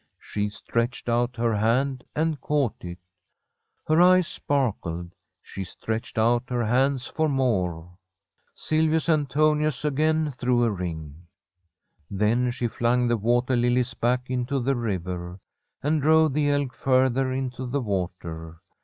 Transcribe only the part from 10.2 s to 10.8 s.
threw a